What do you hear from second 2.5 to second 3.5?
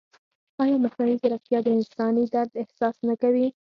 احساس نه کوي؟